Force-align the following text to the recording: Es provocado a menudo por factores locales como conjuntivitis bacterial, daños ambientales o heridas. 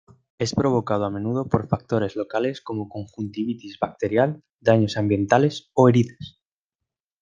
Es 0.39 0.55
provocado 0.55 1.05
a 1.05 1.11
menudo 1.11 1.45
por 1.47 1.67
factores 1.67 2.15
locales 2.15 2.59
como 2.59 2.89
conjuntivitis 2.89 3.77
bacterial, 3.77 4.41
daños 4.59 4.97
ambientales 4.97 5.69
o 5.75 5.89
heridas. 5.89 6.41